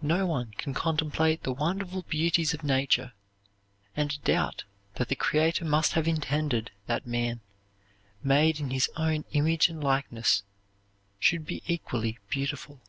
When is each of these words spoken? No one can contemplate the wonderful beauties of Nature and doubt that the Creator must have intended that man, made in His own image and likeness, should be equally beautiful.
No 0.00 0.24
one 0.26 0.52
can 0.52 0.72
contemplate 0.72 1.42
the 1.42 1.52
wonderful 1.52 2.00
beauties 2.00 2.54
of 2.54 2.64
Nature 2.64 3.12
and 3.94 4.18
doubt 4.24 4.64
that 4.94 5.08
the 5.08 5.14
Creator 5.14 5.66
must 5.66 5.92
have 5.92 6.08
intended 6.08 6.70
that 6.86 7.06
man, 7.06 7.42
made 8.22 8.58
in 8.58 8.70
His 8.70 8.88
own 8.96 9.26
image 9.32 9.68
and 9.68 9.84
likeness, 9.84 10.44
should 11.18 11.44
be 11.44 11.62
equally 11.66 12.18
beautiful. 12.30 12.80